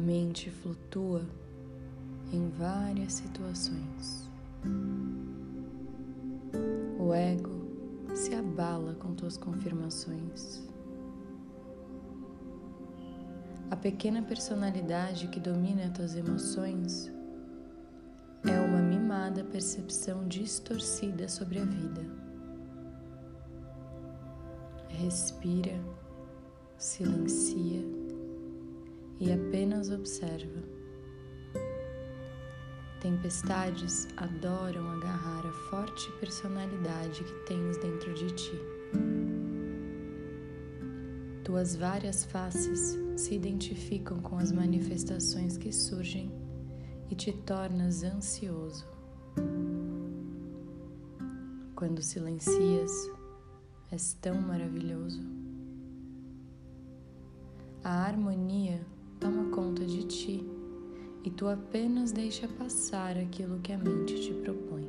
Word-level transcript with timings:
mente 0.00 0.50
flutua 0.50 1.22
em 2.32 2.48
várias 2.48 3.12
situações. 3.12 4.28
O 6.98 7.12
ego 7.12 7.68
se 8.14 8.34
abala 8.34 8.94
com 8.94 9.14
tuas 9.14 9.36
confirmações. 9.36 10.66
A 13.70 13.76
pequena 13.76 14.22
personalidade 14.22 15.28
que 15.28 15.38
domina 15.38 15.90
tuas 15.90 16.16
emoções 16.16 17.12
é 18.44 18.58
uma 18.58 18.80
mimada 18.80 19.44
percepção 19.44 20.26
distorcida 20.26 21.28
sobre 21.28 21.60
a 21.60 21.64
vida. 21.64 22.04
Respira, 24.88 25.78
silencia 26.76 27.99
e 29.20 29.30
apenas 29.30 29.90
observa. 29.90 30.62
Tempestades 33.00 34.08
adoram 34.16 34.90
agarrar 34.92 35.46
a 35.46 35.52
forte 35.70 36.10
personalidade 36.18 37.22
que 37.22 37.32
tens 37.46 37.76
dentro 37.76 38.14
de 38.14 38.30
ti. 38.32 38.60
Tuas 41.44 41.76
várias 41.76 42.24
faces 42.24 42.98
se 43.16 43.34
identificam 43.34 44.20
com 44.20 44.38
as 44.38 44.52
manifestações 44.52 45.56
que 45.56 45.72
surgem 45.72 46.30
e 47.10 47.14
te 47.14 47.32
tornas 47.32 48.02
ansioso. 48.02 48.86
Quando 51.74 52.02
silencias, 52.02 52.92
és 53.90 54.14
tão 54.20 54.40
maravilhoso. 54.40 55.20
A 57.82 58.04
harmonia 58.04 58.86
toma 59.20 59.50
conta 59.50 59.84
de 59.84 60.02
ti 60.04 60.44
e 61.22 61.30
tu 61.30 61.46
apenas 61.46 62.10
deixa 62.10 62.48
passar 62.48 63.16
aquilo 63.16 63.60
que 63.60 63.72
a 63.72 63.78
mente 63.78 64.20
te 64.20 64.32
propõe. 64.32 64.88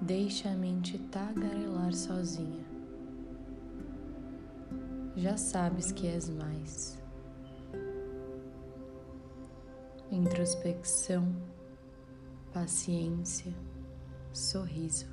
Deixa 0.00 0.50
a 0.50 0.54
mente 0.54 0.98
tagarelar 1.10 1.92
sozinha 1.92 2.78
já 5.18 5.36
sabes 5.36 5.90
que 5.90 6.06
és 6.06 6.30
mais. 6.30 6.96
Introspecção, 10.10 11.34
paciência, 12.52 13.52
sorriso. 14.32 15.06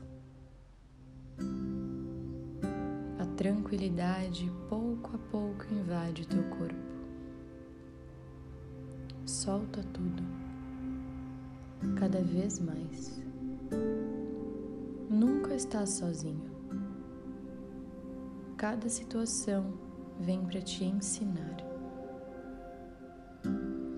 Tranquilidade 3.45 4.51
pouco 4.67 5.11
a 5.13 5.19
pouco 5.29 5.71
invade 5.71 6.23
o 6.23 6.25
teu 6.25 6.41
corpo. 6.45 6.73
Solta 9.23 9.83
tudo, 9.93 10.23
cada 11.99 12.23
vez 12.23 12.59
mais. 12.59 13.21
Nunca 15.07 15.53
estás 15.53 15.91
sozinho. 15.91 16.49
Cada 18.57 18.89
situação 18.89 19.75
vem 20.19 20.43
para 20.43 20.63
te 20.63 20.83
ensinar. 20.83 21.57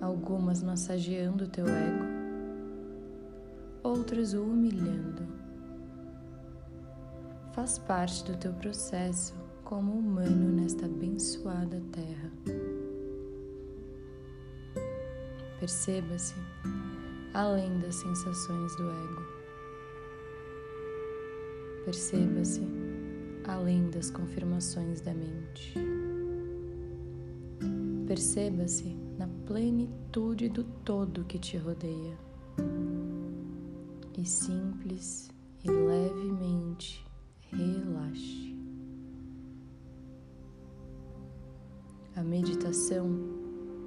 Algumas 0.02 0.62
massageando 0.62 1.44
o 1.44 1.48
teu 1.48 1.66
ego, 1.66 2.04
outras 3.82 4.34
o 4.34 4.42
humilhando. 4.42 5.47
Faz 7.58 7.76
parte 7.76 8.22
do 8.22 8.38
teu 8.38 8.52
processo 8.52 9.34
como 9.64 9.90
humano 9.92 10.52
nesta 10.52 10.86
abençoada 10.86 11.82
terra. 11.90 12.32
Perceba-se 15.58 16.36
além 17.34 17.80
das 17.80 17.96
sensações 17.96 18.76
do 18.76 18.88
ego. 18.88 19.26
Perceba-se 21.84 22.62
além 23.48 23.90
das 23.90 24.08
confirmações 24.08 25.00
da 25.00 25.12
mente. 25.12 25.74
Perceba-se 28.06 28.96
na 29.18 29.26
plenitude 29.48 30.48
do 30.48 30.62
todo 30.62 31.24
que 31.24 31.40
te 31.40 31.56
rodeia. 31.56 32.16
E 34.16 34.24
simples 34.24 35.36
A 42.18 42.22
meditação 42.24 43.08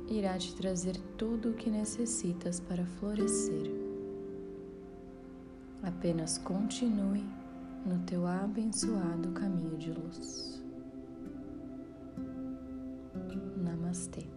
irá 0.08 0.38
te 0.38 0.56
trazer 0.56 0.96
tudo 1.18 1.50
o 1.50 1.54
que 1.54 1.70
necessitas 1.70 2.62
para 2.62 2.86
florescer. 2.86 3.70
Apenas 5.84 6.38
continue 6.38 7.26
no 7.86 8.00
teu 8.06 8.26
abençoado 8.26 9.34
caminho 9.34 9.78
de 9.78 9.92
luz. 9.92 10.64
Namastê. 13.58 14.31